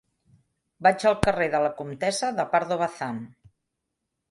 Vaig 0.87 1.05
al 1.09 1.17
carrer 1.25 1.47
de 1.57 1.61
la 1.67 1.71
Comtessa 1.83 2.33
de 2.41 2.47
Pardo 2.55 2.81
Bazán. 2.83 3.23